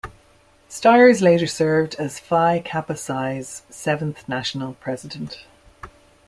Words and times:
Stires 0.67 1.21
later 1.21 1.45
served 1.45 1.93
as 1.99 2.17
Phi 2.19 2.57
Kappa 2.59 2.95
Psi's 2.95 3.61
seventh 3.69 4.27
national 4.27 4.73
President. 4.81 5.45